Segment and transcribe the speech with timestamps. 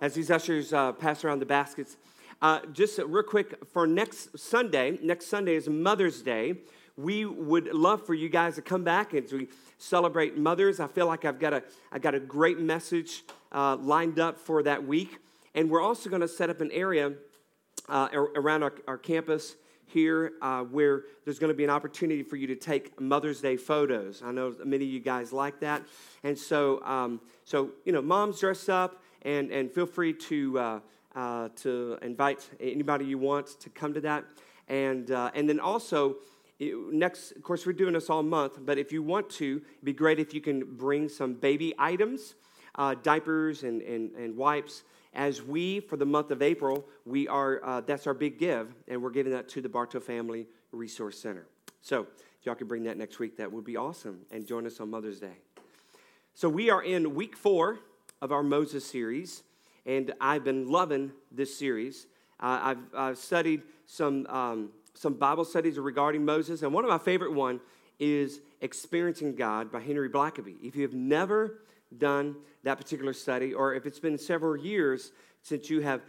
[0.00, 1.96] as these ushers uh, pass around the baskets.
[2.40, 6.54] Uh, just real quick, for next Sunday, next Sunday is Mother's Day.
[6.96, 9.48] We would love for you guys to come back as we
[9.78, 10.80] celebrate mothers.
[10.80, 14.62] I feel like I've got a, I've got a great message uh, lined up for
[14.64, 15.18] that week.
[15.54, 17.14] And we're also going to set up an area
[17.88, 19.56] uh, around our, our, campus
[19.86, 23.56] here uh, where there's going to be an opportunity for you to take Mother's Day
[23.56, 24.22] photos.
[24.22, 25.82] I know many of you guys like that.
[26.22, 30.80] And so, um, so you know, moms dress up and, and feel free to, uh,
[31.14, 34.24] uh, to invite anybody you want to come to that.
[34.68, 36.16] And, uh, and then also,
[36.60, 39.92] next, of course, we're doing this all month, but if you want to, it'd be
[39.92, 42.34] great if you can bring some baby items,
[42.74, 44.82] uh, diapers and, and, and wipes.
[45.14, 49.02] As we, for the month of April, we are, uh, that's our big give, and
[49.02, 51.46] we're giving that to the Bartow Family Resource Center.
[51.80, 52.06] So,
[52.42, 55.18] y'all can bring that next week, that would be awesome, and join us on Mother's
[55.18, 55.38] Day.
[56.34, 57.78] So, we are in week four
[58.20, 59.42] of our Moses series,
[59.86, 62.06] and I've been loving this series.
[62.40, 66.98] Uh, I've, I've, studied some, um, some Bible studies regarding Moses, and one of my
[66.98, 67.60] favorite one
[67.98, 70.56] is Experiencing God by Henry Blackaby.
[70.62, 71.60] If you have never
[71.96, 76.02] done that particular study, or if it's been several years since you have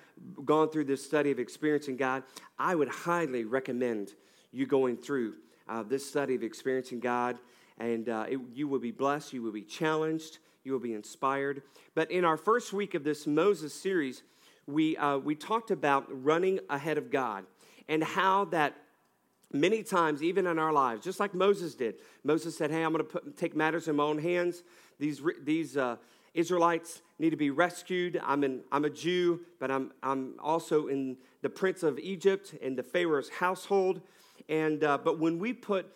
[0.45, 2.23] gone through this study of experiencing God,
[2.57, 4.13] I would highly recommend
[4.51, 5.35] you going through
[5.67, 7.37] uh, this study of experiencing God,
[7.77, 11.63] and uh, it, you will be blessed, you will be challenged, you will be inspired.
[11.95, 14.23] But in our first week of this Moses series,
[14.67, 17.45] we, uh, we talked about running ahead of God
[17.87, 18.75] and how that
[19.51, 23.05] many times, even in our lives, just like Moses did, Moses said, Hey, I'm going
[23.05, 24.63] to take matters in my own hands.
[24.99, 25.95] These, these uh,
[26.33, 28.21] Israelites need to be rescued.
[28.23, 32.77] I'm, in, I'm a Jew, but I'm, I'm also in the prince of Egypt and
[32.77, 34.01] the Pharaoh's household.
[34.47, 35.87] And, uh, but when we put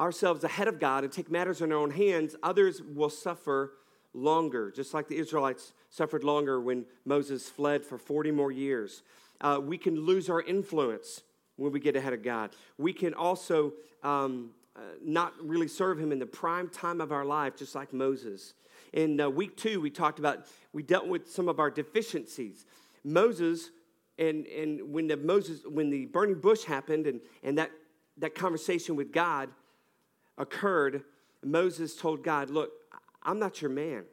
[0.00, 3.74] ourselves ahead of God and take matters in our own hands, others will suffer
[4.14, 9.02] longer, just like the Israelites suffered longer when Moses fled for 40 more years.
[9.40, 11.22] Uh, we can lose our influence
[11.56, 12.50] when we get ahead of God.
[12.76, 17.24] We can also um, uh, not really serve Him in the prime time of our
[17.24, 18.54] life, just like Moses.
[18.92, 22.64] In uh, week two, we talked about, we dealt with some of our deficiencies.
[23.04, 23.70] Moses,
[24.18, 27.70] and, and when the Moses, when the burning bush happened and, and that,
[28.16, 29.50] that conversation with God
[30.36, 31.02] occurred,
[31.44, 32.70] Moses told God, Look,
[33.28, 34.04] I'm not your man.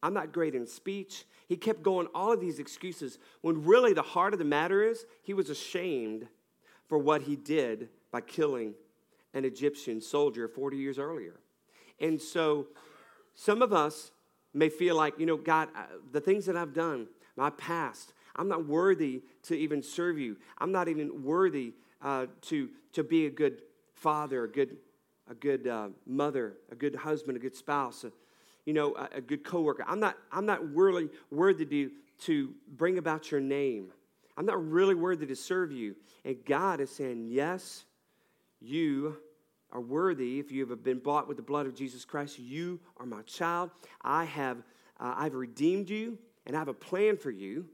[0.00, 1.24] I'm not great in speech.
[1.48, 5.06] He kept going all of these excuses when really the heart of the matter is
[5.24, 6.28] he was ashamed
[6.88, 8.74] for what he did by killing
[9.34, 11.40] an Egyptian soldier 40 years earlier.
[11.98, 12.68] And so
[13.34, 14.12] some of us
[14.54, 18.46] may feel like, you know, God, uh, the things that I've done, my past, I'm
[18.46, 20.36] not worthy to even serve you.
[20.58, 23.62] I'm not even worthy uh, to, to be a good
[23.94, 24.76] father, a good,
[25.28, 28.04] a good uh, mother, a good husband, a good spouse,
[28.66, 29.84] you know, a, a good coworker.
[29.86, 31.90] I'm not, I'm not really worthy to,
[32.22, 33.92] to bring about your name.
[34.36, 35.96] I'm not really worthy to serve you.
[36.24, 37.84] And God is saying, yes,
[38.60, 39.16] you
[39.72, 42.38] are worthy if you have been bought with the blood of Jesus Christ.
[42.38, 43.70] You are my child.
[44.02, 44.58] I have,
[44.98, 47.66] uh, I've redeemed you, and I have a plan for you.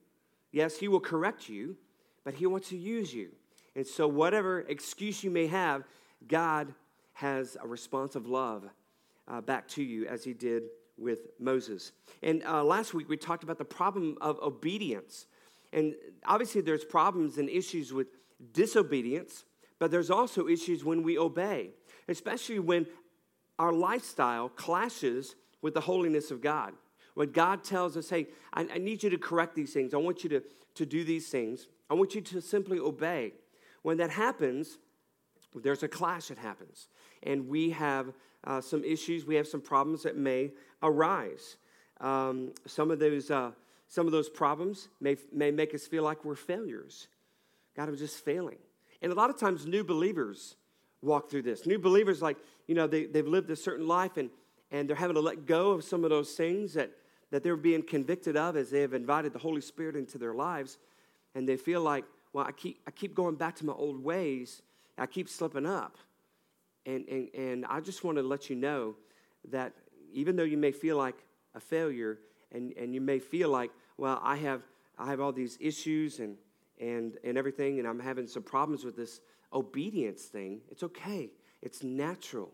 [0.53, 1.77] Yes, He will correct you,
[2.25, 3.31] but He wants to use you.
[3.75, 5.85] And so, whatever excuse you may have,
[6.27, 6.75] God
[7.15, 8.65] has a response of love
[9.29, 10.65] uh, back to you as he did
[10.99, 11.93] with Moses.
[12.23, 15.27] And uh, last week we talked about the problem of obedience.
[15.73, 15.95] And
[16.25, 18.07] obviously, there's problems and issues with
[18.53, 19.45] disobedience,
[19.79, 21.71] but there's also issues when we obey,
[22.09, 22.87] especially when
[23.59, 26.73] our lifestyle clashes with the holiness of God.
[27.15, 30.23] When God tells us, hey, I, I need you to correct these things, I want
[30.23, 30.43] you to,
[30.75, 33.33] to do these things, I want you to simply obey.
[33.83, 34.79] When that happens,
[35.55, 36.89] there's a clash that happens.
[37.27, 38.13] And we have
[38.45, 41.57] uh, some issues, we have some problems that may arise.
[42.01, 43.51] Um, some, of those, uh,
[43.89, 47.09] some of those problems may, may make us feel like we're failures.
[47.77, 48.59] God, I'm just failing.
[49.03, 50.57] And a lot of times, new believers
[51.03, 51.67] walk through this.
[51.67, 54.31] New believers, like, you know, they, they've lived a certain life and,
[54.71, 56.91] and they're having to let go of some of those things that,
[57.31, 60.79] that they're being convicted of as they have invited the Holy Spirit into their lives.
[61.34, 64.63] And they feel like, well, I keep, I keep going back to my old ways
[64.99, 65.99] I keep slipping up.
[66.86, 68.94] And, and, and I just want to let you know
[69.50, 69.72] that
[70.12, 71.16] even though you may feel like
[71.54, 72.21] a failure
[72.53, 74.62] and, and you may feel like, well, I have,
[74.98, 76.36] I have all these issues and,
[76.80, 79.21] and, and everything, and I'm having some problems with this
[79.53, 81.30] obedience thing, it's okay.
[81.62, 82.50] It's natural.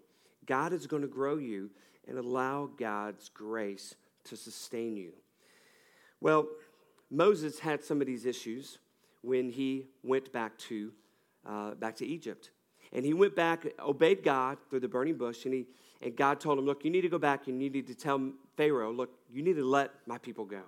[0.46, 1.70] God is going to grow you
[2.08, 3.94] and allow God's grace
[4.24, 5.12] to sustain you.
[6.20, 6.46] Well,
[7.10, 8.78] Moses had some of these issues
[9.22, 10.92] when he went back to
[11.44, 12.50] uh, back to Egypt.
[12.92, 15.66] And he went back, obeyed God through the burning bush, and, he,
[16.02, 18.32] and God told him, Look, you need to go back and you need to tell
[18.56, 20.62] Pharaoh, Look, you need to let my people go.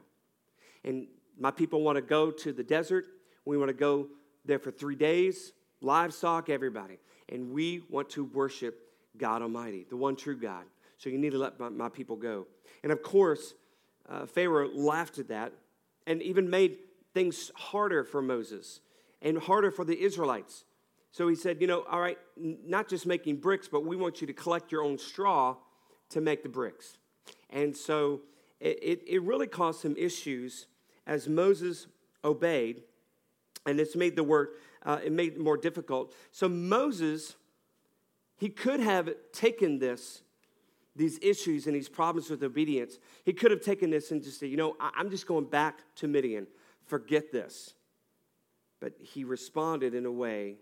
[0.84, 1.06] And
[1.38, 3.06] my people want to go to the desert.
[3.44, 4.08] We want to go
[4.44, 6.98] there for three days, livestock, everybody.
[7.28, 8.78] And we want to worship
[9.16, 10.64] God Almighty, the one true God.
[10.98, 12.46] So you need to let my, my people go.
[12.82, 13.54] And of course,
[14.08, 15.52] uh, Pharaoh laughed at that
[16.06, 16.78] and even made
[17.14, 18.80] things harder for Moses
[19.22, 20.64] and harder for the Israelites.
[21.14, 24.26] So he said, You know, all right, not just making bricks, but we want you
[24.26, 25.54] to collect your own straw
[26.08, 26.98] to make the bricks.
[27.50, 28.22] And so
[28.58, 30.66] it, it, it really caused some issues
[31.06, 31.86] as Moses
[32.24, 32.82] obeyed,
[33.64, 36.12] and it's made the work, uh, it made it more difficult.
[36.32, 37.36] So Moses,
[38.36, 40.22] he could have taken this,
[40.96, 44.48] these issues and these problems with obedience, he could have taken this and just said,
[44.48, 46.48] you know, I'm just going back to Midian.
[46.86, 47.74] Forget this.
[48.80, 50.56] But he responded in a way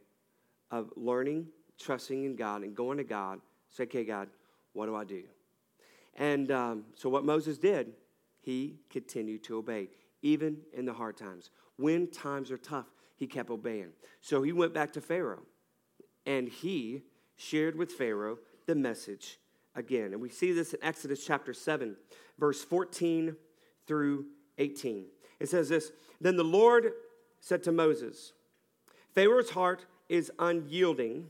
[0.73, 1.47] of learning,
[1.79, 4.29] trusting in God, and going to God, say, okay, God,
[4.73, 5.23] what do I do?
[6.17, 7.93] And um, so what Moses did,
[8.41, 9.89] he continued to obey
[10.23, 11.51] even in the hard times.
[11.77, 12.87] When times are tough,
[13.17, 13.91] he kept obeying.
[14.21, 15.43] So he went back to Pharaoh
[16.27, 17.03] and he
[17.37, 19.39] shared with Pharaoh the message
[19.75, 20.13] again.
[20.13, 21.97] And we see this in Exodus chapter 7,
[22.39, 23.37] verse 14
[23.87, 24.27] through
[24.59, 25.07] 18.
[25.41, 26.93] It says this Then the Lord
[27.41, 28.33] said to Moses,
[29.15, 31.27] Pharaoh's heart is unyielding.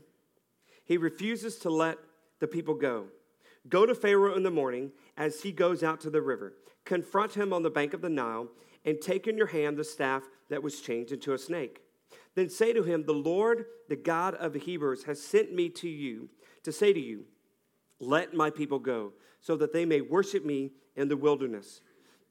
[0.85, 1.97] He refuses to let
[2.39, 3.05] the people go.
[3.69, 6.53] Go to Pharaoh in the morning as he goes out to the river.
[6.85, 8.49] Confront him on the bank of the Nile
[8.83, 11.81] and take in your hand the staff that was changed into a snake.
[12.35, 15.87] Then say to him, The Lord, the God of the Hebrews, has sent me to
[15.87, 16.29] you
[16.63, 17.25] to say to you,
[17.99, 21.81] Let my people go, so that they may worship me in the wilderness.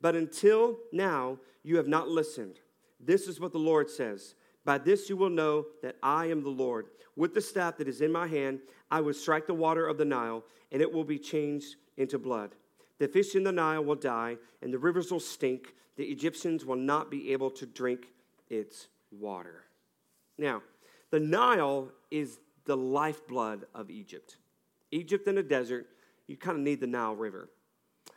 [0.01, 2.61] But until now, you have not listened.
[3.01, 4.35] This is what the Lord says.
[4.65, 6.87] By this you will know that I am the Lord.
[7.17, 8.61] With the staff that is in my hand,
[8.91, 12.55] I will strike the water of the Nile, and it will be changed into blood.
[12.99, 15.75] The fish in the Nile will die, and the rivers will stink.
[15.97, 18.07] The Egyptians will not be able to drink
[18.49, 19.65] its water.
[20.39, 20.63] Now,
[21.11, 24.37] the Nile is the lifeblood of Egypt.
[24.91, 25.89] Egypt in a desert,
[26.27, 27.51] you kind of need the Nile River.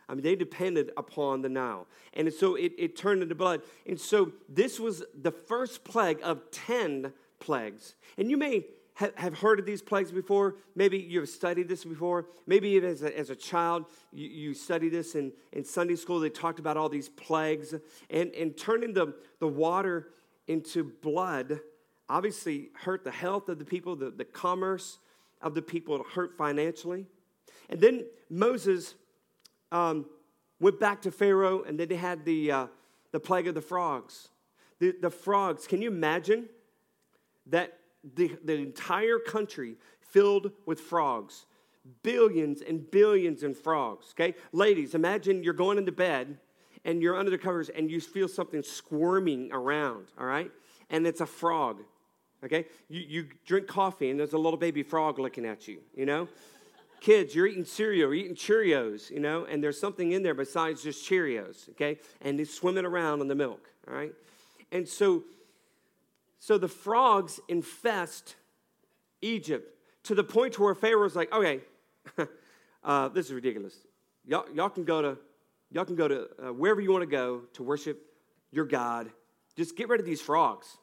[0.08, 1.86] I mean, they depended upon the Nile.
[2.14, 3.62] And so it, it turned into blood.
[3.86, 7.94] And so this was the first plague of 10 plagues.
[8.16, 10.56] And you may have heard of these plagues before.
[10.74, 12.26] Maybe you've studied this before.
[12.46, 16.18] Maybe even as a, as a child, you, you studied this in, in Sunday school.
[16.18, 17.74] They talked about all these plagues.
[18.08, 20.08] And, and turning the, the water
[20.48, 21.60] into blood
[22.08, 24.98] obviously hurt the health of the people, the, the commerce
[25.42, 27.06] of the people, it hurt financially.
[27.68, 28.94] And then Moses
[29.76, 30.06] um,
[30.58, 32.66] went back to Pharaoh, and then they had the, uh,
[33.12, 34.28] the plague of the frogs.
[34.78, 36.48] The, the frogs, can you imagine
[37.46, 37.78] that
[38.14, 41.46] the, the entire country filled with frogs?
[42.02, 44.34] Billions and billions of frogs, okay?
[44.52, 46.38] Ladies, imagine you're going into bed
[46.84, 50.50] and you're under the covers and you feel something squirming around, all right?
[50.90, 51.82] And it's a frog,
[52.44, 52.66] okay?
[52.88, 56.28] You, you drink coffee and there's a little baby frog looking at you, you know?
[57.00, 60.82] Kids, you're eating cereal, you're eating Cheerios, you know, and there's something in there besides
[60.82, 61.98] just Cheerios, okay?
[62.22, 64.12] And it's swimming around in the milk, all right?
[64.72, 65.24] And so,
[66.38, 68.36] so the frogs infest
[69.22, 71.60] Egypt to the point to where Pharaoh's like, okay,
[72.84, 73.74] uh, this is ridiculous.
[74.24, 75.18] Y'all, y'all can go to,
[75.70, 78.00] y'all can go to uh, wherever you want to go to worship
[78.50, 79.10] your God.
[79.56, 80.78] Just get rid of these frogs.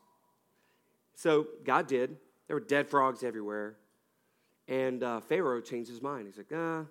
[1.16, 2.18] So God did.
[2.48, 3.76] There were dead frogs everywhere.
[4.68, 6.28] And uh, Pharaoh changed his mind.
[6.28, 6.86] He's like, ah,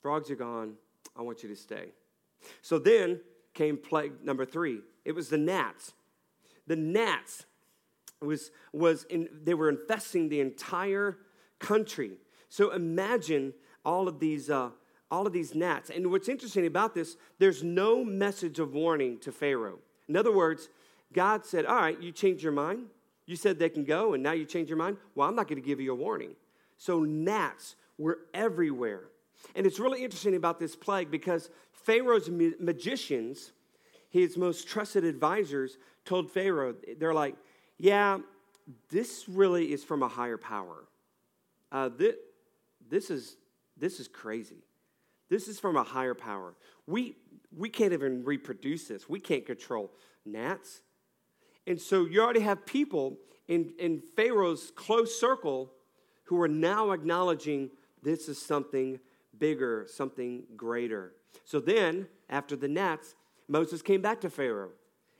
[0.00, 0.74] frogs are gone.
[1.16, 1.88] I want you to stay.
[2.62, 3.20] So then
[3.54, 4.80] came plague number three.
[5.04, 5.92] It was the gnats.
[6.66, 7.46] The gnats
[8.20, 11.18] was, was in, they were infesting the entire
[11.58, 12.12] country.
[12.48, 14.70] So imagine all of these, uh,
[15.10, 15.90] all of these gnats.
[15.90, 19.78] And what's interesting about this, there's no message of warning to Pharaoh.
[20.08, 20.68] In other words,
[21.12, 22.86] God said, All right, you changed your mind.
[23.26, 24.98] You said they can go, and now you change your mind.
[25.14, 26.36] Well, I'm not going to give you a warning.
[26.78, 29.04] So gnats were everywhere.
[29.54, 33.52] And it's really interesting about this plague because Pharaoh's magicians,
[34.10, 37.36] his most trusted advisors, told Pharaoh, they're like,
[37.78, 38.18] yeah,
[38.90, 40.84] this really is from a higher power.
[41.70, 42.14] Uh, this,
[42.88, 43.36] this, is,
[43.76, 44.64] this is crazy.
[45.28, 46.54] This is from a higher power.
[46.86, 47.16] We,
[47.56, 49.08] we can't even reproduce this.
[49.08, 49.92] We can't control
[50.24, 50.82] gnats.
[51.66, 53.18] And so you already have people
[53.48, 55.72] in, in Pharaoh's close circle
[56.26, 57.70] who are now acknowledging
[58.02, 59.00] this is something
[59.38, 61.12] bigger, something greater.
[61.44, 63.14] So then, after the gnats,
[63.48, 64.70] Moses came back to Pharaoh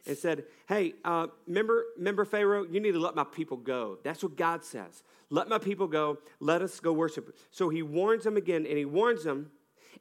[0.06, 3.98] and said, Hey, uh, remember, remember, Pharaoh, you need to let my people go.
[4.02, 5.02] That's what God says.
[5.30, 6.18] Let my people go.
[6.38, 7.36] Let us go worship.
[7.50, 9.50] So he warns them again, and he warns them.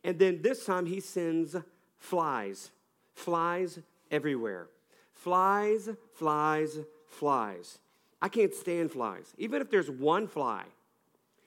[0.03, 1.55] And then this time he sends
[1.97, 2.71] flies,
[3.13, 3.79] flies
[4.11, 4.67] everywhere.
[5.13, 7.79] flies, flies, flies.
[8.21, 10.65] I can't stand flies, even if there's one fly.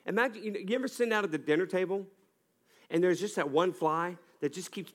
[0.08, 2.06] Imagine, you, know, you ever sitting out at the dinner table
[2.90, 4.92] and there's just that one fly that just keeps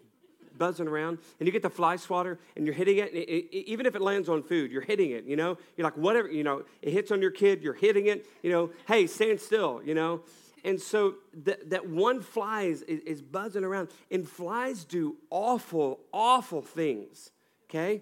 [0.58, 3.86] buzzing around and you get the fly swatter and you're hitting it, it, it, even
[3.86, 5.58] if it lands on food you're hitting it you know?
[5.78, 8.72] You're like whatever you know it hits on your kid you're hitting it you know?
[8.88, 10.22] Hey stand still you know?
[10.66, 16.00] And so that, that one fly is, is, is buzzing around and flies do awful
[16.12, 17.32] awful things
[17.70, 18.02] okay?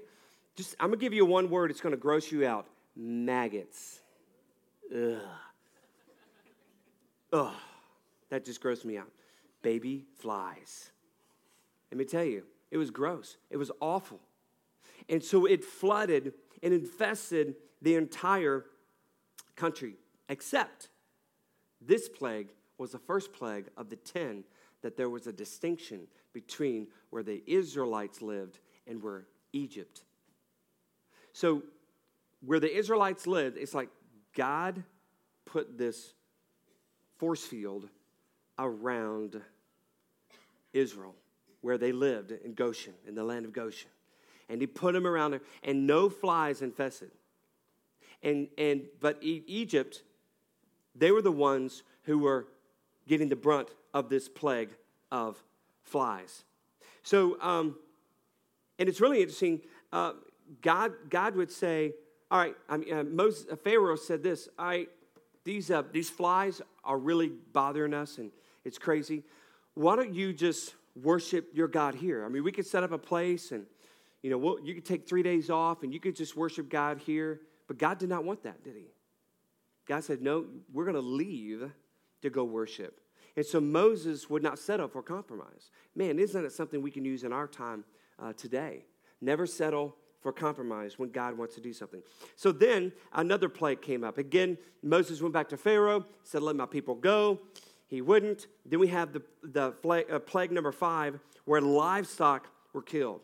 [0.56, 4.00] Just i'm gonna give you one word it's gonna gross you out maggots.
[4.94, 5.22] Ugh
[7.32, 7.54] ugh
[8.30, 9.12] that just grossed me out
[9.62, 10.92] baby flies
[11.92, 13.38] let me tell you, it was gross.
[13.50, 14.20] It was awful.
[15.10, 16.34] And so it flooded
[16.64, 18.66] and infested the entire
[19.56, 19.96] country,
[20.30, 20.90] except
[21.82, 24.46] this plague was the first plague of the 10
[24.82, 30.04] that there was a distinction between where the Israelites lived and where Egypt.
[31.34, 31.64] So,
[32.44, 33.90] where the Israelites lived, it's like
[34.36, 34.84] God
[35.46, 36.14] put this
[37.22, 37.88] force field
[38.58, 39.40] around
[40.74, 41.14] Israel
[41.62, 43.92] where they lived in Goshen, in the land of Goshen.
[44.50, 47.12] And he put them around there, and no flies infested.
[48.24, 50.02] And, and but Egypt,
[50.96, 52.48] they were the ones who were
[53.08, 54.72] getting the brunt of this plague
[55.12, 55.38] of
[55.84, 56.44] flies.
[57.04, 57.76] So, um,
[58.80, 59.62] and it's really interesting.
[59.94, 60.14] Uh,
[60.64, 61.94] God, God would say,
[62.32, 64.50] "All right." I mean, uh, Moses, uh, Pharaoh said this.
[64.58, 64.90] "All right,
[65.44, 68.32] these uh, these flies are really bothering us, and
[68.66, 69.24] it's crazy.
[69.74, 72.26] Why don't you just worship your God here.
[72.26, 73.66] I mean, we could set up a place and,
[74.22, 77.00] you know, we'll, you could take three days off and you could just worship God
[77.00, 77.42] here.
[77.68, 78.88] But God did not want that, did He?
[79.88, 81.72] God said, no, we're going to leave
[82.22, 83.00] to go worship.
[83.36, 85.72] And so Moses would not settle for compromise.
[85.96, 87.86] Man, isn't it something we can use in our time
[88.20, 88.86] uh, today?
[89.22, 92.02] Never settle for compromise when God wants to do something.
[92.36, 94.18] So then another plague came up.
[94.18, 97.40] Again, Moses went back to Pharaoh, said, Let my people go.
[97.88, 98.48] He wouldn't.
[98.66, 103.22] Then we have the, the plague, uh, plague number five, where livestock were killed.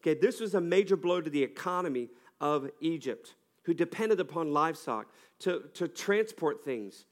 [0.00, 2.08] Okay, this was a major blow to the economy
[2.40, 7.04] of Egypt, who depended upon livestock to, to transport things.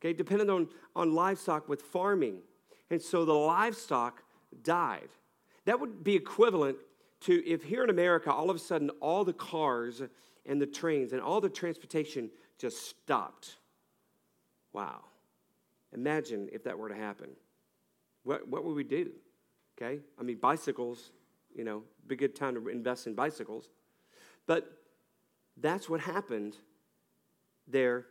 [0.00, 2.38] Okay, depended on, on livestock with farming.
[2.90, 4.22] And so the livestock
[4.62, 5.08] died.
[5.64, 6.76] That would be equivalent
[7.24, 10.02] to if here in America, all of a sudden, all the cars
[10.46, 13.56] and the trains and all the transportation just stopped.
[14.72, 15.00] Wow.
[15.92, 17.30] Imagine if that were to happen.
[18.24, 19.10] What, what would we do?
[19.76, 20.00] Okay?
[20.18, 21.12] I mean, bicycles,
[21.54, 23.68] you know, be a good time to invest in bicycles.
[24.46, 24.70] But
[25.56, 26.56] that's what happened
[27.68, 28.06] there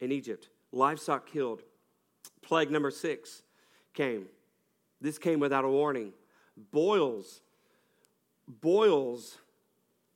[0.00, 0.48] in Egypt.
[0.72, 1.62] Livestock killed.
[2.42, 3.42] Plague number six
[3.94, 4.26] came.
[5.00, 6.12] This came without a warning.
[6.72, 7.40] Boils,
[8.60, 9.38] boils,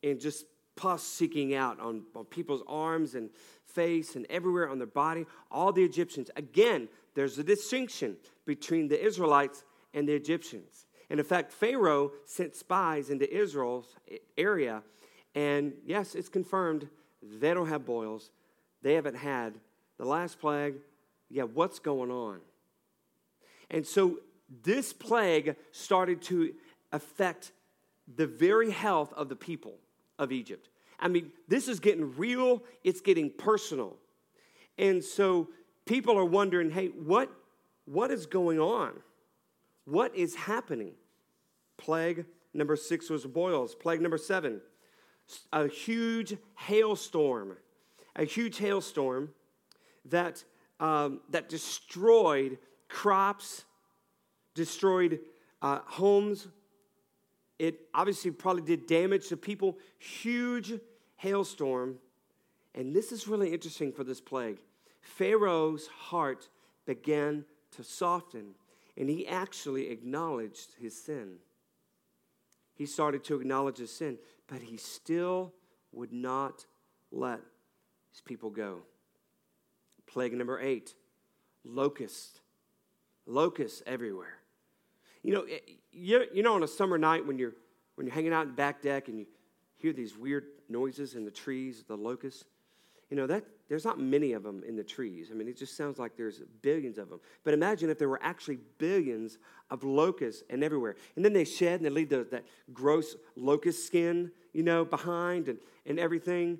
[0.02, 3.30] and just pus seeking out on, on people's arms and
[3.64, 5.26] face and everywhere on their body.
[5.50, 6.30] All the Egyptians.
[6.36, 10.86] Again, there's a distinction between the Israelites and the Egyptians.
[11.10, 13.94] And in fact, Pharaoh sent spies into Israel's
[14.36, 14.82] area,
[15.34, 16.88] and yes, it's confirmed
[17.22, 18.30] they don't have boils.
[18.82, 19.54] They haven't had
[19.98, 20.74] the last plague.
[21.30, 22.40] Yeah, what's going on?
[23.70, 24.18] And so
[24.62, 26.54] this plague started to
[26.92, 27.52] affect
[28.16, 29.74] the very health of the people
[30.18, 30.68] of Egypt.
[30.98, 33.96] I mean, this is getting real, it's getting personal.
[34.78, 35.48] And so
[35.84, 37.30] people are wondering hey, what,
[37.84, 38.92] what is going on?
[39.84, 40.92] What is happening?
[41.76, 43.74] Plague number six was boils.
[43.74, 44.60] Plague number seven,
[45.52, 47.56] a huge hailstorm.
[48.16, 49.30] A huge hailstorm
[50.04, 50.44] that,
[50.78, 52.58] um, that destroyed
[52.88, 53.64] crops,
[54.54, 55.18] destroyed
[55.60, 56.46] uh, homes.
[57.58, 59.78] It obviously probably did damage to people.
[59.98, 60.74] Huge
[61.16, 61.98] hailstorm.
[62.74, 64.58] And this is really interesting for this plague.
[65.00, 66.48] Pharaoh's heart
[66.86, 68.54] began to soften,
[68.96, 71.36] and he actually acknowledged his sin.
[72.74, 74.18] He started to acknowledge his sin,
[74.48, 75.52] but he still
[75.92, 76.66] would not
[77.12, 77.40] let
[78.10, 78.80] his people go.
[80.06, 80.94] Plague number eight
[81.64, 82.40] locust.
[83.26, 84.38] Locusts everywhere.
[85.22, 85.46] You know,
[85.94, 87.54] eh, you know, on a summer night when you're
[87.94, 89.26] when you're hanging out in the back deck and you
[89.76, 92.44] hear these weird noises in the trees, the locusts.
[93.10, 95.28] You know, that there's not many of them in the trees.
[95.30, 97.20] I mean, it just sounds like there's billions of them.
[97.44, 99.38] But imagine if there were actually billions
[99.70, 100.96] of locusts and everywhere.
[101.16, 105.48] And then they shed and they leave the, that gross locust skin, you know, behind
[105.48, 106.58] and, and everything.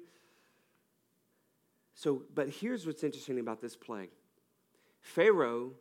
[1.95, 4.11] So, but here's what's interesting about this plague
[5.01, 5.73] Pharaoh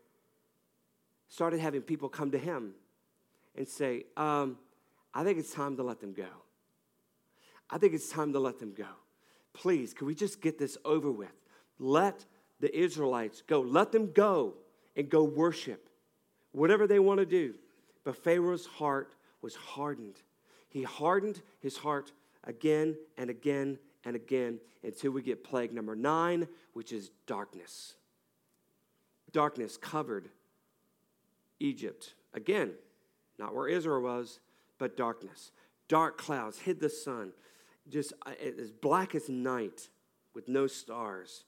[1.28, 2.74] started having people come to him
[3.56, 4.58] and say, um,
[5.14, 6.28] I think it's time to let them go.
[7.70, 8.88] I think it's time to let them go.
[9.54, 11.34] Please, can we just get this over with?
[11.80, 12.26] Let
[12.60, 13.62] the Israelites go.
[13.62, 14.56] Let them go
[14.96, 15.90] and go worship,
[16.52, 17.56] whatever they want to do.
[18.04, 20.22] But Pharaoh's heart was hardened.
[20.70, 22.12] He hardened his heart
[22.44, 27.96] again and again and again until we get plague number nine, which is darkness.
[29.32, 30.30] Darkness covered
[31.60, 32.14] Egypt.
[32.34, 32.72] Again,
[33.38, 34.40] not where Israel was,
[34.78, 35.52] but darkness.
[35.88, 37.34] Dark clouds hid the sun,
[37.90, 39.90] just uh, as black as night
[40.34, 41.46] with no stars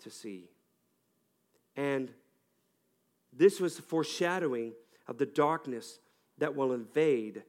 [0.00, 0.50] to see.
[1.76, 2.10] And
[3.32, 4.72] this was the foreshadowing
[5.06, 6.00] of the darkness
[6.38, 7.42] that will invade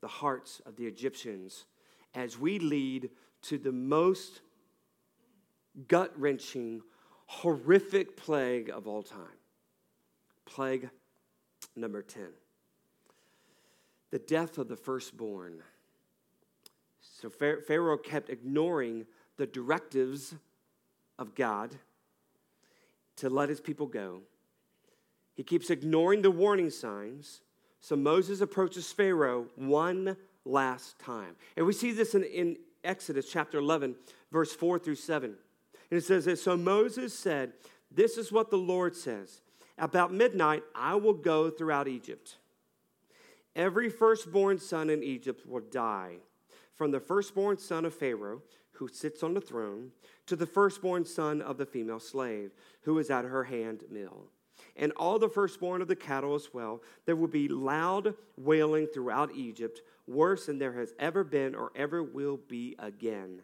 [0.00, 1.66] the hearts of the Egyptians
[2.14, 3.10] as we lead
[3.42, 4.40] to the most
[5.88, 6.82] gut wrenching,
[7.26, 9.38] horrific plague of all time.
[10.44, 10.90] Plague
[11.76, 12.24] number 10
[14.10, 15.62] the death of the firstborn.
[17.00, 20.34] So Pharaoh kept ignoring the directives
[21.18, 21.74] of God
[23.16, 24.22] to let his people go.
[25.34, 27.42] He keeps ignoring the warning signs.
[27.80, 31.36] So Moses approaches Pharaoh one last time.
[31.56, 33.94] And we see this in, in Exodus chapter 11,
[34.32, 35.34] verse 4 through 7.
[35.90, 37.52] And it says this So Moses said,
[37.90, 39.40] This is what the Lord says
[39.78, 42.36] About midnight, I will go throughout Egypt.
[43.56, 46.16] Every firstborn son in Egypt will die,
[46.74, 48.42] from the firstborn son of Pharaoh,
[48.72, 49.90] who sits on the throne,
[50.26, 52.52] to the firstborn son of the female slave,
[52.82, 54.28] who is at her hand mill.
[54.76, 56.82] And all the firstborn of the cattle as well.
[57.06, 62.02] There will be loud wailing throughout Egypt worse than there has ever been or ever
[62.02, 63.42] will be again.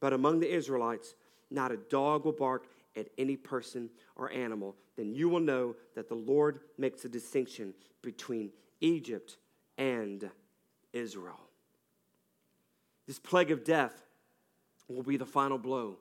[0.00, 1.14] But among the Israelites,
[1.50, 4.76] not a dog will bark at any person or animal.
[4.96, 7.72] Then you will know that the Lord makes a distinction
[8.02, 8.50] between
[8.82, 9.38] Egypt
[9.78, 10.28] and
[10.92, 11.40] Israel.
[13.06, 13.94] This plague of death
[14.88, 15.96] will be the final blow.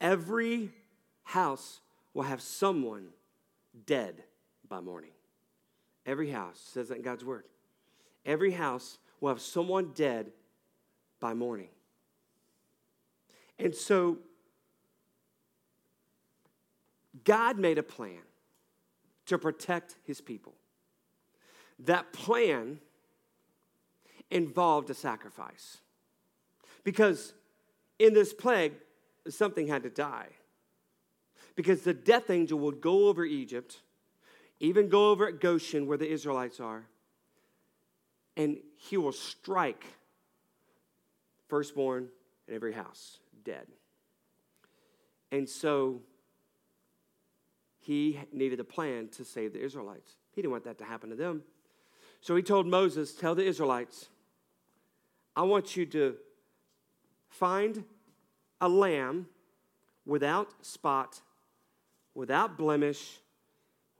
[0.00, 0.70] Every
[1.24, 1.80] house
[2.14, 3.08] will have someone
[3.86, 4.22] dead
[4.68, 5.10] by morning.
[6.06, 7.44] Every house says that in God's word.
[8.24, 10.30] Every house will have someone dead
[11.20, 11.68] by morning.
[13.58, 14.18] And so,
[17.24, 18.20] God made a plan
[19.26, 20.54] to protect his people.
[21.80, 22.80] That plan
[24.30, 25.78] involved a sacrifice.
[26.84, 27.32] Because
[27.98, 28.74] in this plague,
[29.28, 30.28] something had to die.
[31.54, 33.80] Because the death angel would go over Egypt,
[34.60, 36.86] even go over at Goshen where the Israelites are,
[38.36, 39.84] and he will strike
[41.48, 42.08] firstborn
[42.46, 43.66] in every house dead.
[45.32, 46.00] And so
[47.80, 50.16] he needed a plan to save the Israelites.
[50.34, 51.42] He didn't want that to happen to them.
[52.20, 54.08] So he told Moses, Tell the Israelites,
[55.36, 56.16] I want you to
[57.28, 57.84] find
[58.60, 59.26] a lamb
[60.04, 61.20] without spot,
[62.14, 63.18] without blemish,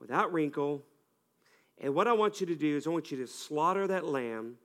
[0.00, 0.82] without wrinkle,
[1.80, 4.56] and what I want you to do is, I want you to slaughter that lamb,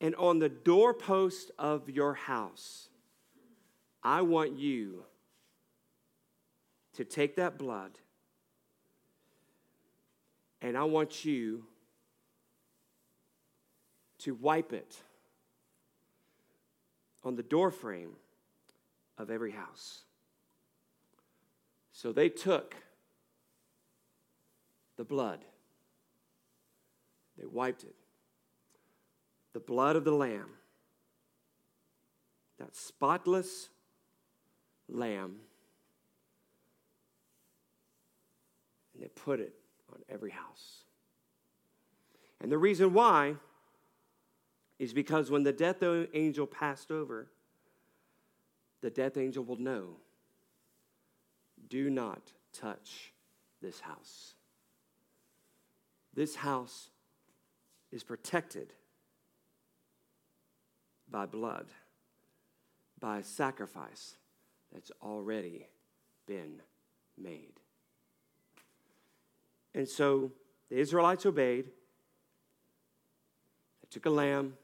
[0.00, 2.88] and on the doorpost of your house,
[4.02, 5.04] I want you
[6.94, 7.92] to take that blood,
[10.60, 11.64] and I want you
[14.20, 14.96] to wipe it
[17.24, 18.12] on the doorframe
[19.18, 20.02] of every house.
[21.92, 22.74] So they took
[24.96, 25.44] the blood
[27.40, 27.94] they wiped it.
[29.54, 30.50] The blood of the Lamb,
[32.58, 33.70] that spotless
[34.88, 35.36] Lamb,
[38.94, 39.54] and they put it
[39.92, 40.84] on every house.
[42.40, 43.36] And the reason why
[44.80, 45.82] is because when the death
[46.14, 47.28] angel passed over,
[48.80, 49.96] the death angel will know
[51.68, 53.12] do not touch
[53.60, 54.32] this house.
[56.14, 56.88] This house
[57.92, 58.72] is protected
[61.10, 61.66] by blood,
[62.98, 64.16] by sacrifice
[64.72, 65.66] that's already
[66.26, 66.62] been
[67.18, 67.60] made.
[69.74, 70.32] And so
[70.70, 71.66] the Israelites obeyed.
[73.82, 74.54] They took a lamb,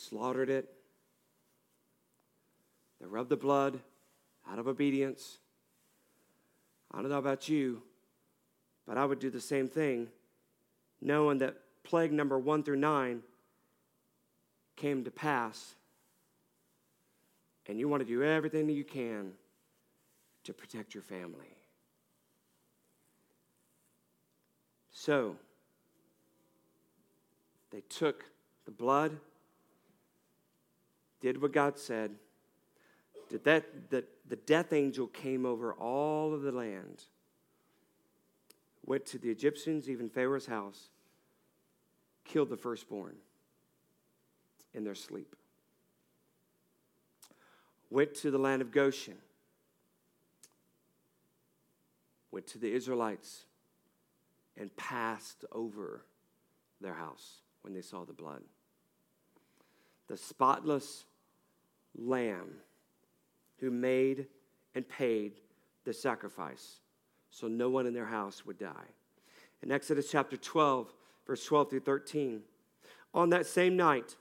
[0.00, 0.68] slaughtered it,
[3.00, 3.80] they rubbed the blood
[4.50, 5.38] out of obedience.
[6.92, 7.82] I don't know about you,
[8.86, 10.08] but I would do the same thing
[11.00, 13.22] knowing that plague number one through nine
[14.76, 15.74] came to pass,
[17.66, 19.32] and you want to do everything that you can
[20.44, 21.56] to protect your family.
[24.90, 25.36] So,
[27.70, 28.24] they took
[28.64, 29.18] the blood
[31.20, 32.12] did what God said.
[33.28, 37.04] Did that, the, the death angel came over all of the land,
[38.84, 40.88] went to the Egyptians, even Pharaoh's house,
[42.24, 43.16] killed the firstborn
[44.74, 45.36] in their sleep.
[47.90, 49.16] Went to the land of Goshen,
[52.30, 53.44] went to the Israelites,
[54.56, 56.04] and passed over
[56.80, 58.42] their house when they saw the blood.
[60.08, 61.04] The spotless
[61.96, 62.50] lamb
[63.58, 64.26] who made
[64.74, 65.32] and paid
[65.84, 66.80] the sacrifice
[67.30, 68.88] so no one in their house would die.
[69.62, 70.92] In Exodus chapter 12,
[71.26, 72.42] verse 12 through 13,
[73.14, 74.16] on that same night,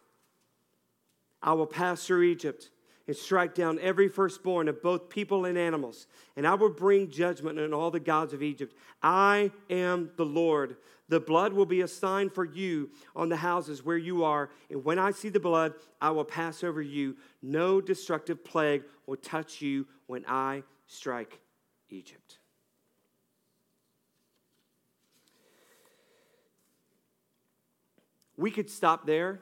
[1.41, 2.69] I will pass through Egypt
[3.07, 7.59] and strike down every firstborn of both people and animals, and I will bring judgment
[7.59, 8.75] on all the gods of Egypt.
[9.01, 10.77] I am the Lord.
[11.09, 14.85] The blood will be a sign for you on the houses where you are, and
[14.85, 17.17] when I see the blood, I will pass over you.
[17.41, 21.39] No destructive plague will touch you when I strike
[21.89, 22.37] Egypt.
[28.37, 29.41] We could stop there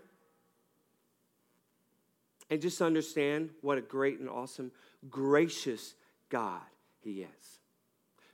[2.49, 4.71] and just understand what a great and awesome,
[5.09, 5.95] gracious
[6.29, 6.61] God
[7.01, 7.59] He is,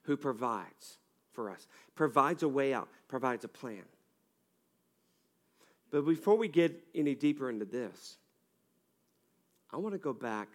[0.04, 1.00] who provides
[1.34, 3.84] for us, provides a way out, provides a plan.
[5.92, 8.18] But before we get any deeper into this,
[9.72, 10.48] I want to go back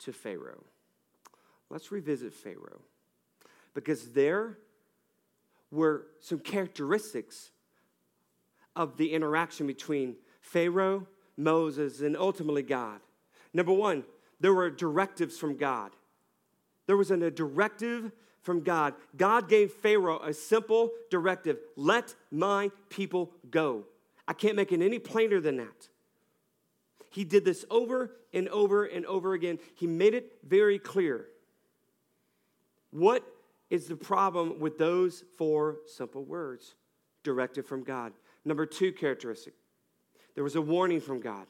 [0.00, 0.64] to Pharaoh.
[1.70, 2.82] Let's revisit Pharaoh.
[3.74, 4.58] Because there
[5.70, 7.50] were some characteristics
[8.74, 11.06] of the interaction between Pharaoh
[11.36, 13.00] Moses, and ultimately God.
[13.52, 14.04] Number one,
[14.40, 15.92] there were directives from God.
[16.86, 18.12] There was a directive
[18.46, 18.94] from God.
[19.16, 23.84] God gave Pharaoh a simple directive let my people go.
[24.28, 25.88] I can't make it any plainer than that.
[27.10, 29.58] He did this over and over and over again.
[29.74, 31.26] He made it very clear.
[32.90, 33.24] What
[33.68, 36.76] is the problem with those four simple words?
[37.24, 38.12] Directive from God.
[38.44, 39.54] Number two characteristic
[40.36, 41.46] there was a warning from God.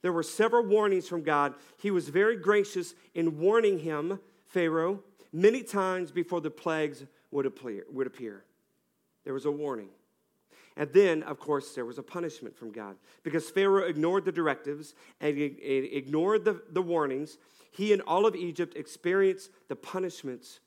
[0.00, 1.54] There were several warnings from God.
[1.76, 7.84] He was very gracious in warning him, Pharaoh, many times before the plagues would appear.
[7.90, 8.44] Would appear.
[9.24, 9.88] There was a warning.
[10.76, 12.96] And then, of course, there was a punishment from God.
[13.22, 17.36] Because Pharaoh ignored the directives and ignored the, the warnings,
[17.70, 20.60] he and all of Egypt experienced the punishments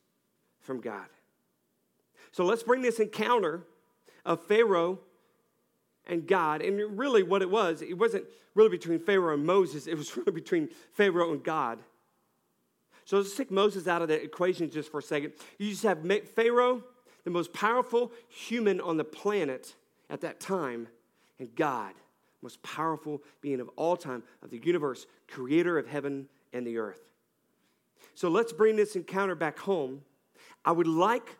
[0.60, 1.08] from God.
[2.32, 3.65] So let's bring this encounter
[4.26, 4.99] of Pharaoh
[6.06, 6.62] and God.
[6.62, 10.32] And really, what it was, it wasn't really between Pharaoh and Moses, it was really
[10.32, 11.80] between Pharaoh and God.
[13.06, 15.34] So let's take Moses out of the equation just for a second.
[15.58, 16.00] You just have
[16.36, 16.84] Pharaoh,
[17.24, 19.76] the most powerful human on the planet
[20.10, 20.88] at that time,
[21.39, 21.94] and God,
[22.42, 27.12] most powerful being of all time, of the universe, creator of heaven and the earth.
[28.16, 30.02] So let's bring this encounter back home.
[30.63, 31.38] I would like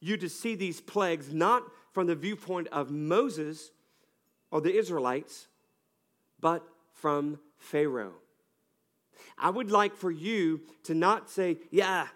[0.00, 3.70] you to see these plagues not from the viewpoint of Moses
[4.50, 5.48] or the Israelites,
[6.40, 8.14] but from Pharaoh.
[9.38, 12.08] I would like for you to not say, Yeah,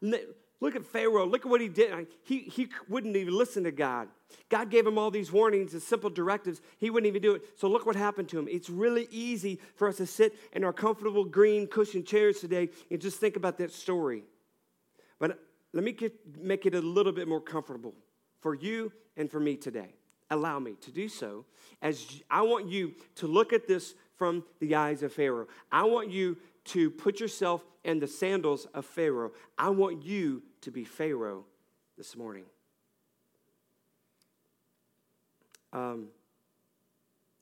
[0.00, 2.06] look at Pharaoh, look at what he did.
[2.24, 4.08] He, he wouldn't even listen to God.
[4.48, 6.60] God gave him all these warnings and simple directives.
[6.78, 7.42] He wouldn't even do it.
[7.56, 8.48] So look what happened to him.
[8.50, 13.00] It's really easy for us to sit in our comfortable green cushion chairs today and
[13.00, 14.24] just think about that story.
[15.18, 15.38] But
[15.72, 17.94] let me get, make it a little bit more comfortable
[18.40, 19.94] for you and for me today.
[20.30, 21.44] Allow me to do so
[21.82, 25.48] as I want you to look at this from the eyes of Pharaoh.
[25.70, 29.32] I want you to put yourself in the sandals of Pharaoh.
[29.58, 31.44] I want you to be Pharaoh
[31.96, 32.44] this morning.
[35.72, 36.08] Um,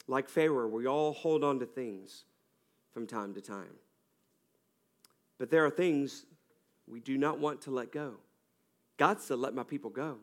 [0.08, 2.24] like Pharaoh, we all hold on to things
[2.92, 3.74] from time to time.
[5.38, 6.24] But there are things
[6.88, 8.14] we do not want to let go.
[8.96, 10.18] God said, Let my people go.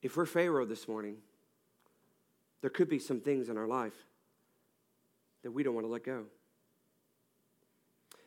[0.00, 1.16] If we're Pharaoh this morning,
[2.60, 3.94] there could be some things in our life
[5.42, 6.24] that we don't want to let go.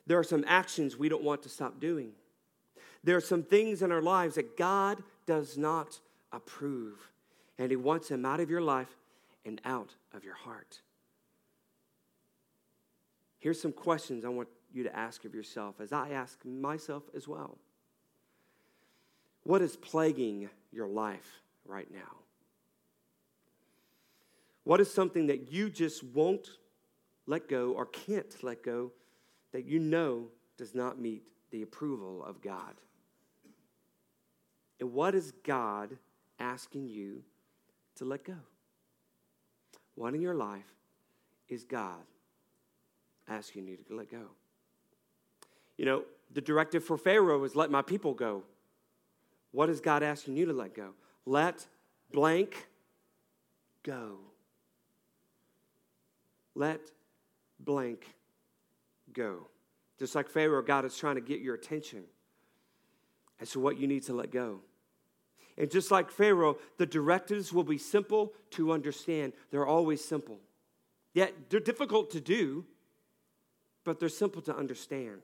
[0.06, 2.12] There are some actions we don't want to stop doing.
[3.02, 6.00] There are some things in our lives that God does not
[6.32, 7.10] approve,
[7.58, 8.96] and He wants them out of your life
[9.44, 10.80] and out of your heart.
[13.38, 17.26] Here's some questions I want you to ask of yourself, as I ask myself as
[17.26, 17.58] well.
[19.44, 21.42] What is plaguing your life?
[21.68, 22.16] right now?
[24.64, 26.48] What is something that you just won't
[27.26, 28.92] let go or can't let go
[29.52, 32.74] that you know does not meet the approval of God?
[34.80, 35.96] And what is God
[36.38, 37.22] asking you
[37.96, 38.36] to let go?
[39.94, 40.74] What in your life
[41.48, 42.02] is God
[43.28, 44.26] asking you to let go?
[45.78, 48.42] You know, the directive for Pharaoh was let my people go.
[49.52, 50.90] What is God asking you to let go?
[51.24, 51.66] Let
[52.12, 52.68] blank
[53.82, 54.18] go.
[56.54, 56.80] Let
[57.66, 58.06] blank
[59.12, 59.48] go.
[59.98, 62.04] Just like Pharaoh, God is trying to get your attention
[63.40, 64.60] as to what you need to let go.
[65.58, 69.32] And just like Pharaoh, the directives will be simple to understand.
[69.50, 70.38] They're always simple.
[71.14, 72.64] Yet they're difficult to do,
[73.84, 75.22] but they're simple to understand.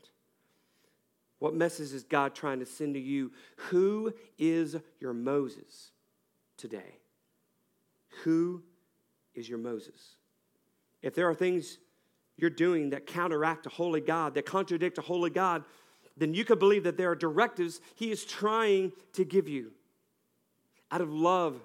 [1.38, 3.32] What message is God trying to send to you?
[3.56, 5.90] Who is your Moses
[6.56, 6.98] today?
[8.22, 8.62] Who
[9.34, 10.16] is your Moses?
[11.02, 11.78] If there are things
[12.36, 15.64] you're doing that counteract a holy God, that contradict a holy God,
[16.16, 19.72] then you can believe that there are directives He is trying to give you
[20.90, 21.60] out of love.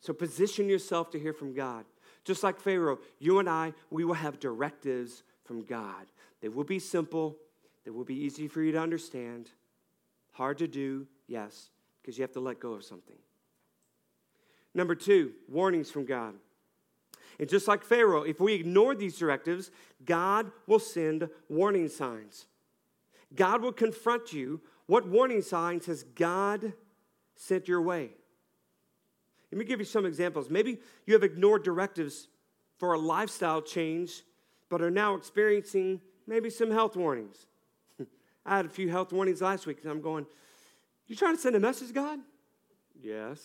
[0.00, 1.84] So position yourself to hear from God.
[2.24, 6.06] Just like Pharaoh, you and I, we will have directives from God.
[6.40, 7.36] They will be simple,
[7.84, 9.50] they will be easy for you to understand.
[10.32, 13.16] Hard to do, yes, because you have to let go of something.
[14.74, 16.34] Number two, warnings from God.
[17.38, 19.70] And just like Pharaoh, if we ignore these directives,
[20.04, 22.46] God will send warning signs.
[23.34, 24.60] God will confront you.
[24.86, 26.72] What warning signs has God
[27.36, 28.10] sent your way?
[29.52, 30.50] Let me give you some examples.
[30.50, 32.28] Maybe you have ignored directives
[32.78, 34.22] for a lifestyle change,
[34.68, 37.46] but are now experiencing maybe some health warnings.
[38.46, 40.26] I had a few health warnings last week, and I'm going,
[41.06, 42.20] You trying to send a message, God?
[43.02, 43.40] Yes.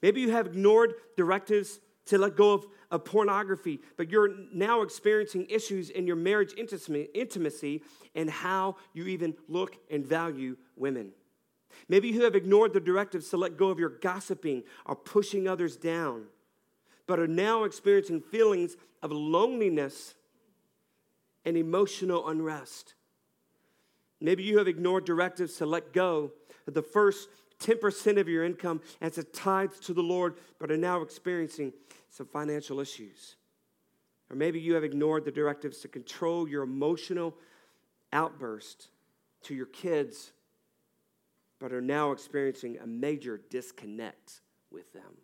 [0.00, 5.46] Maybe you have ignored directives to let go of, of pornography, but you're now experiencing
[5.48, 7.82] issues in your marriage intimacy
[8.14, 11.12] and how you even look and value women.
[11.88, 15.76] Maybe you have ignored the directives to let go of your gossiping or pushing others
[15.76, 16.24] down,
[17.06, 20.14] but are now experiencing feelings of loneliness
[21.44, 22.94] and emotional unrest.
[24.20, 26.32] Maybe you have ignored directives to let go
[26.66, 27.28] of the first
[27.62, 31.72] 10% of your income as a tithe to the Lord, but are now experiencing
[32.10, 33.36] some financial issues.
[34.28, 37.34] Or maybe you have ignored the directives to control your emotional
[38.12, 38.88] outburst
[39.42, 40.32] to your kids,
[41.58, 45.18] but are now experiencing a major disconnect with them.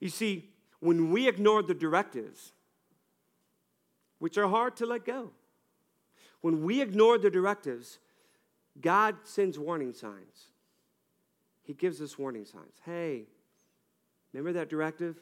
[0.00, 0.50] You see,
[0.80, 2.52] when we ignore the directives,
[4.18, 5.30] which are hard to let go,
[6.40, 7.98] when we ignore the directives,
[8.80, 10.48] God sends warning signs.
[11.62, 12.80] He gives us warning signs.
[12.84, 13.24] Hey,
[14.32, 15.16] remember that directive?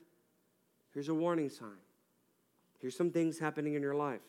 [0.92, 1.79] Here's a warning sign.
[2.81, 4.20] Here's some things happening in your life.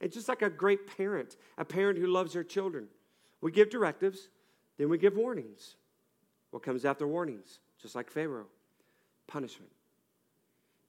[0.00, 2.86] It's just like a great parent, a parent who loves their children.
[3.40, 4.28] We give directives,
[4.76, 5.76] then we give warnings.
[6.50, 7.58] What comes after warnings?
[7.82, 8.46] Just like Pharaoh
[9.28, 9.70] punishment.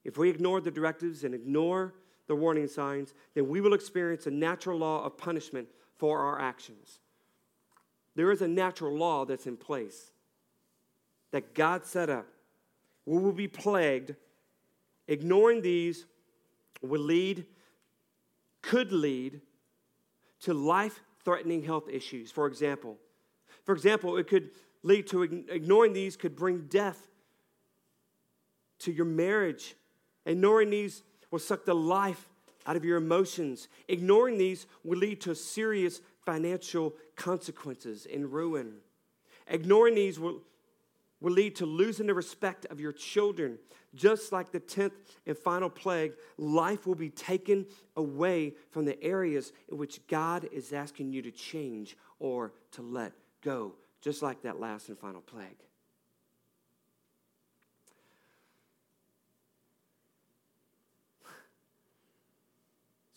[0.03, 1.93] If we ignore the directives and ignore
[2.27, 6.99] the warning signs, then we will experience a natural law of punishment for our actions.
[8.19, 10.11] There is a natural law that's in place
[11.31, 12.27] that God set up.
[13.05, 14.13] We will be plagued.
[15.07, 16.05] Ignoring these
[16.81, 17.45] will lead,
[18.61, 19.39] could lead
[20.41, 22.29] to life threatening health issues.
[22.29, 22.97] For example,
[23.63, 24.49] for example, it could
[24.83, 27.07] lead to ignoring these could bring death
[28.79, 29.75] to your marriage.
[30.25, 32.27] Ignoring these will suck the life
[32.67, 33.69] out of your emotions.
[33.87, 38.73] Ignoring these will lead to serious financial consequences and ruin.
[39.47, 40.41] Ignoring these will,
[41.21, 43.57] will lead to losing the respect of your children.
[43.95, 44.91] Just like the 10th
[45.25, 50.73] and final plague, life will be taken away from the areas in which God is
[50.73, 55.57] asking you to change or to let go, just like that last and final plague.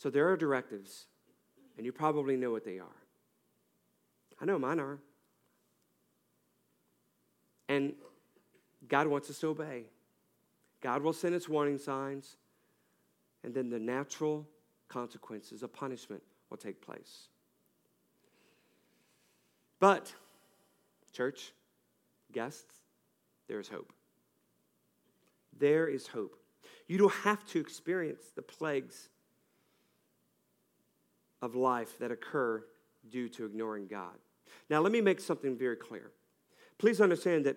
[0.02, 1.06] So there are directives,
[1.82, 3.00] and you probably know what they are.
[4.40, 5.00] I know mine are.
[7.68, 7.94] And
[8.86, 9.86] God wants us to obey.
[10.80, 12.36] God will send us warning signs,
[13.42, 14.46] and then the natural
[14.86, 17.26] consequences of punishment will take place.
[19.80, 20.14] But,
[21.12, 21.52] church,
[22.30, 22.74] guests,
[23.48, 23.92] there is hope.
[25.58, 26.36] There is hope.
[26.86, 29.08] You don't have to experience the plagues
[31.42, 32.64] of life that occur
[33.10, 34.16] due to ignoring God.
[34.70, 36.12] Now, let me make something very clear.
[36.78, 37.56] Please understand that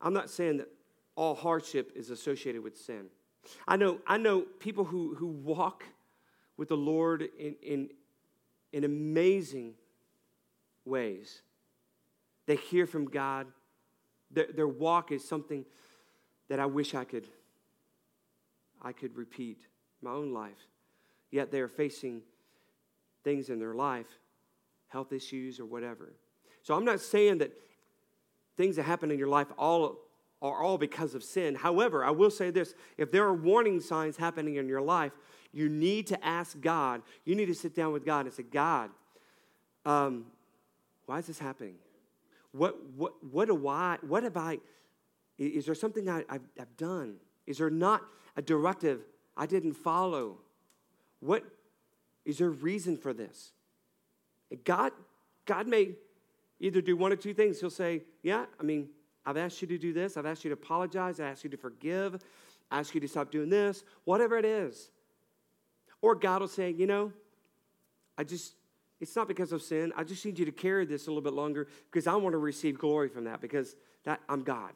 [0.00, 0.68] I'm not saying that
[1.16, 3.06] all hardship is associated with sin.
[3.66, 5.84] I know, I know people who, who walk
[6.56, 7.90] with the Lord in, in,
[8.72, 9.74] in amazing
[10.84, 11.42] ways.
[12.46, 13.46] They hear from God.
[14.30, 15.64] Their, their walk is something
[16.48, 17.26] that I wish I could
[18.80, 19.58] I could repeat
[20.00, 20.68] my own life.
[21.30, 22.22] Yet they're facing
[23.28, 24.06] things in their life,
[24.86, 26.14] health issues or whatever.
[26.62, 27.52] So I'm not saying that
[28.56, 29.98] things that happen in your life all
[30.40, 31.54] are all because of sin.
[31.54, 35.12] However, I will say this if there are warning signs happening in your life,
[35.52, 37.02] you need to ask God.
[37.26, 38.88] You need to sit down with God and say, God,
[39.84, 40.24] um,
[41.04, 41.74] why is this happening?
[42.52, 44.56] What, what, what do I, what have I,
[45.36, 47.16] is there something I, I've, I've done?
[47.46, 48.00] Is there not
[48.38, 49.02] a directive
[49.36, 50.38] I didn't follow?
[51.20, 51.44] What,
[52.28, 53.52] is there a reason for this?
[54.64, 54.92] God,
[55.46, 55.94] God may
[56.60, 57.58] either do one or two things.
[57.58, 58.90] He'll say, Yeah, I mean,
[59.24, 60.18] I've asked you to do this.
[60.18, 61.20] I've asked you to apologize.
[61.20, 62.22] I asked you to forgive.
[62.70, 64.90] I asked you to stop doing this, whatever it is.
[66.02, 67.14] Or God will say, You know,
[68.18, 68.52] I just,
[69.00, 69.90] it's not because of sin.
[69.96, 72.38] I just need you to carry this a little bit longer because I want to
[72.38, 74.74] receive glory from that because that I'm God.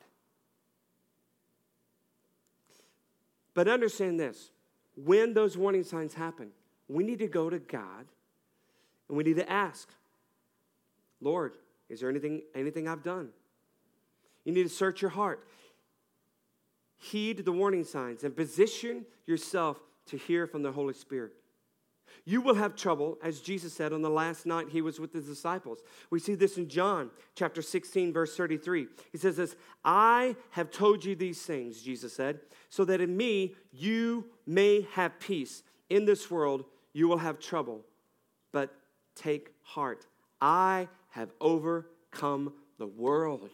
[3.52, 4.52] But understand this
[4.96, 6.52] when those warning signs happen,
[6.94, 8.06] we need to go to God
[9.08, 9.88] and we need to ask,
[11.20, 11.54] Lord,
[11.88, 13.28] is there anything, anything I've done?
[14.44, 15.46] You need to search your heart.
[16.98, 21.32] Heed the warning signs and position yourself to hear from the Holy Spirit.
[22.24, 25.26] You will have trouble, as Jesus said on the last night he was with his
[25.26, 25.80] disciples.
[26.10, 28.86] We see this in John chapter 16, verse 33.
[29.10, 33.54] He says this I have told you these things, Jesus said, so that in me
[33.72, 35.62] you may have peace.
[35.90, 37.84] In this world you will have trouble,
[38.52, 38.74] but
[39.14, 40.06] take heart.
[40.40, 43.50] I have overcome the world.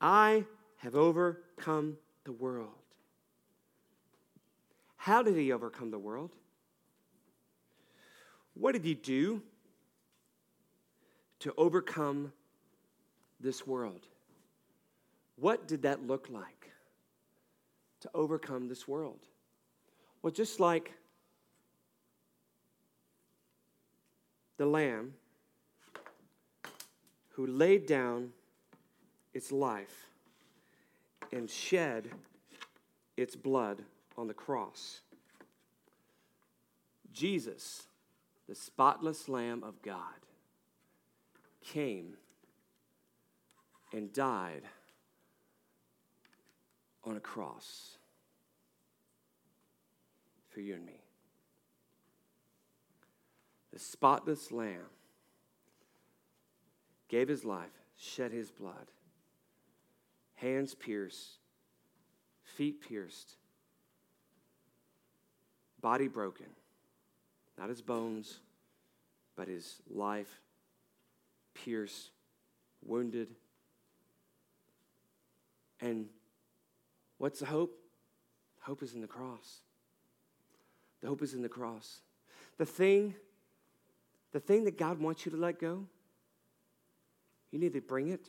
[0.00, 0.44] I
[0.78, 2.68] have overcome the world.
[4.96, 6.30] How did he overcome the world?
[8.54, 9.42] What did he do
[11.40, 12.32] to overcome
[13.40, 14.06] this world?
[15.36, 16.70] What did that look like
[18.00, 19.20] to overcome this world?
[20.22, 20.92] Well, just like
[24.58, 25.14] the lamb
[27.30, 28.32] who laid down
[29.32, 30.06] its life
[31.32, 32.10] and shed
[33.16, 33.82] its blood
[34.18, 35.00] on the cross.
[37.12, 37.84] Jesus,
[38.48, 40.00] the spotless Lamb of God,
[41.64, 42.16] came
[43.92, 44.62] and died
[47.04, 47.96] on a cross
[50.50, 51.00] for you and me.
[53.72, 54.90] The spotless Lamb
[57.08, 58.90] gave his life, shed his blood,
[60.34, 61.38] hands pierced,
[62.42, 63.36] feet pierced,
[65.80, 66.46] body broken,
[67.58, 68.40] not his bones,
[69.36, 70.40] but his life
[71.54, 72.10] pierced,
[72.84, 73.28] wounded.
[75.80, 76.06] And
[77.18, 77.76] what's the hope?
[78.60, 79.60] Hope is in the cross.
[81.00, 82.00] The hope is in the cross.
[82.58, 83.14] The thing,
[84.32, 85.86] the thing that God wants you to let go,
[87.50, 88.28] you need to bring it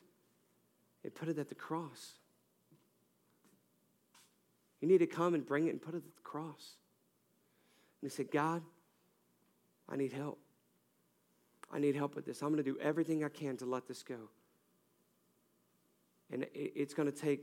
[1.03, 2.13] and put it at the cross.
[4.79, 6.75] You need to come and bring it and put it at the cross.
[8.01, 8.63] And he said, God,
[9.87, 10.39] I need help.
[11.71, 12.41] I need help with this.
[12.41, 14.29] I'm going to do everything I can to let this go.
[16.31, 17.41] And it's going to take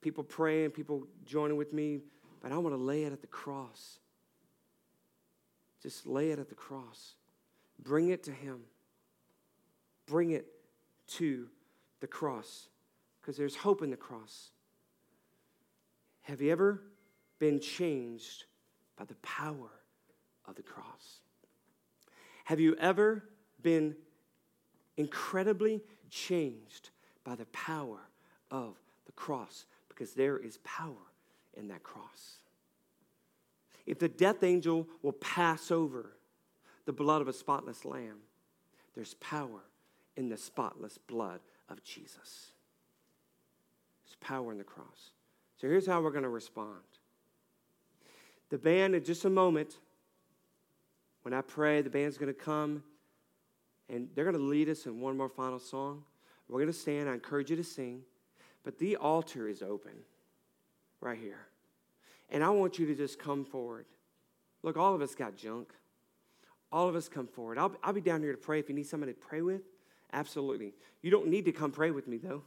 [0.00, 2.00] people praying, people joining with me,
[2.40, 3.98] but I want to lay it at the cross.
[5.82, 7.14] Just lay it at the cross.
[7.82, 8.60] Bring it to Him.
[10.06, 10.46] Bring it
[11.08, 11.48] to
[12.00, 12.68] the cross
[13.20, 14.50] because there's hope in the cross.
[16.22, 16.82] Have you ever
[17.38, 18.44] been changed
[18.96, 19.70] by the power
[20.48, 21.20] of the cross.
[22.44, 23.24] Have you ever
[23.62, 23.94] been
[24.96, 26.90] incredibly changed
[27.22, 28.00] by the power
[28.50, 29.66] of the cross?
[29.88, 31.12] Because there is power
[31.54, 32.38] in that cross.
[33.88, 36.12] If the death angel will pass over
[36.84, 38.18] the blood of a spotless lamb,
[38.94, 39.62] there's power
[40.14, 42.52] in the spotless blood of Jesus.
[44.04, 45.12] There's power in the cross.
[45.56, 46.82] So here's how we're going to respond.
[48.50, 49.78] The band, in just a moment,
[51.22, 52.82] when I pray, the band's going to come
[53.88, 56.04] and they're going to lead us in one more final song.
[56.46, 57.08] We're going to stand.
[57.08, 58.02] I encourage you to sing.
[58.64, 59.92] But the altar is open
[61.00, 61.46] right here.
[62.30, 63.86] And I want you to just come forward.
[64.62, 65.72] Look, all of us got junk.
[66.70, 67.58] All of us come forward.
[67.58, 69.62] I'll, I'll be down here to pray if you need somebody to pray with.
[70.12, 70.74] Absolutely.
[71.02, 72.42] You don't need to come pray with me, though.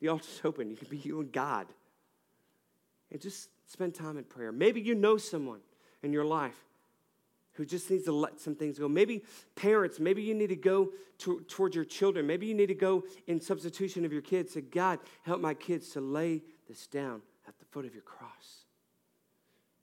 [0.00, 0.70] The altar's open.
[0.70, 1.66] You can be you and God.
[3.10, 4.52] And just spend time in prayer.
[4.52, 5.60] Maybe you know someone
[6.02, 6.56] in your life
[7.54, 8.88] who just needs to let some things go.
[8.88, 9.22] Maybe
[9.54, 12.26] parents, maybe you need to go to, towards your children.
[12.26, 14.54] Maybe you need to go in substitution of your kids.
[14.54, 18.61] Say, God, help my kids to lay this down at the foot of your cross.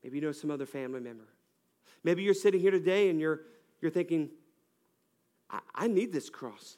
[0.03, 1.27] Maybe you know some other family member.
[2.03, 3.41] Maybe you're sitting here today and you're,
[3.81, 4.29] you're thinking,
[5.49, 6.77] I, I need this cross.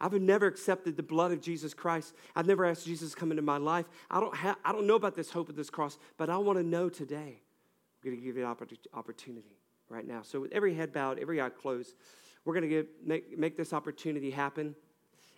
[0.00, 2.14] I've never accepted the blood of Jesus Christ.
[2.34, 3.86] I've never asked Jesus to come into my life.
[4.10, 6.58] I don't, have, I don't know about this hope of this cross, but I want
[6.58, 7.40] to know today.
[8.04, 8.56] I'm going to give you an
[8.92, 9.56] opportunity
[9.88, 10.20] right now.
[10.22, 11.94] So, with every head bowed, every eye closed,
[12.44, 14.74] we're going to make, make this opportunity happen.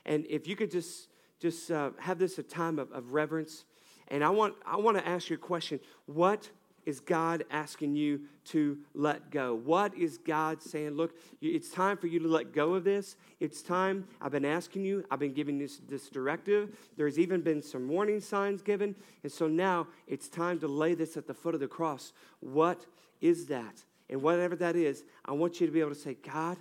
[0.04, 1.08] And if you could just,
[1.38, 3.64] just uh, have this a time of, of reverence.
[4.08, 5.80] And I want, I want to ask you a question.
[6.06, 6.50] What
[6.86, 9.54] is God asking you to let go?
[9.54, 10.92] What is God saying?
[10.92, 13.16] Look, it's time for you to let go of this.
[13.40, 14.06] It's time.
[14.22, 16.74] I've been asking you, I've been giving this, this directive.
[16.96, 18.94] There's even been some warning signs given.
[19.22, 22.14] And so now it's time to lay this at the foot of the cross.
[22.40, 22.86] What
[23.20, 23.84] is that?
[24.08, 26.56] And whatever that is, I want you to be able to say, God,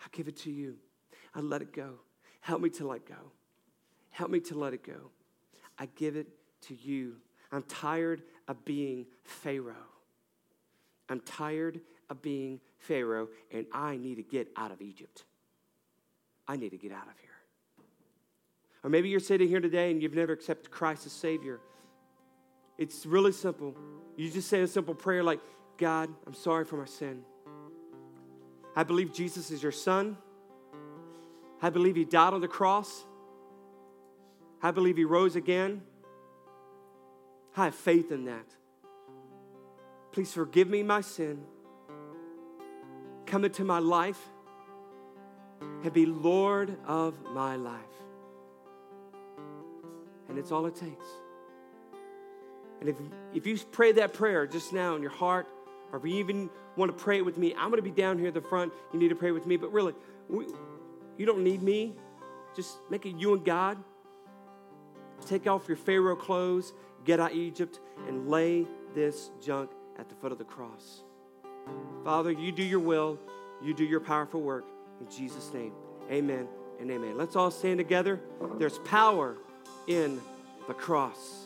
[0.00, 0.76] I give it to you.
[1.34, 1.94] I let it go.
[2.40, 3.32] Help me to let go.
[4.10, 5.10] Help me to let it go.
[5.76, 6.28] I give it
[6.62, 7.16] to you.
[7.50, 9.74] I'm tired of being Pharaoh.
[11.08, 15.24] I'm tired of being Pharaoh, and I need to get out of Egypt.
[16.48, 17.30] I need to get out of here.
[18.84, 21.60] Or maybe you're sitting here today and you've never accepted Christ as Savior.
[22.78, 23.76] It's really simple.
[24.16, 25.40] You just say a simple prayer like,
[25.78, 27.22] God, I'm sorry for my sin.
[28.74, 30.16] I believe Jesus is your Son.
[31.60, 33.04] I believe He died on the cross.
[34.62, 35.82] I believe He rose again.
[37.56, 38.46] I have faith in that.
[40.12, 41.42] Please forgive me my sin.
[43.26, 44.20] Come into my life
[45.60, 47.80] and be Lord of my life.
[50.28, 51.06] And it's all it takes.
[52.80, 52.96] And if,
[53.34, 55.46] if you pray that prayer just now in your heart,
[55.92, 58.18] or if you even want to pray it with me, I'm going to be down
[58.18, 58.72] here at the front.
[58.92, 59.56] You need to pray with me.
[59.56, 59.94] But really,
[60.28, 60.46] we,
[61.16, 61.94] you don't need me.
[62.56, 63.78] Just make it you and God.
[65.26, 66.72] Take off your Pharaoh clothes
[67.04, 71.02] get out of Egypt and lay this junk at the foot of the cross.
[72.04, 73.18] Father, you do your will,
[73.62, 74.64] you do your powerful work.
[75.00, 75.72] In Jesus' name,
[76.10, 76.48] amen
[76.80, 77.16] and amen.
[77.16, 78.20] Let's all stand together.
[78.58, 79.36] There's power
[79.86, 80.20] in
[80.66, 81.41] the cross.